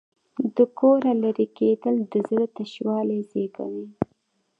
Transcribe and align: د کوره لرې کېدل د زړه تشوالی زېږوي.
د 0.55 0.57
کوره 0.79 1.11
لرې 1.23 1.47
کېدل 1.57 1.95
د 2.11 2.13
زړه 2.27 2.45
تشوالی 2.57 3.19
زېږوي. 3.31 3.87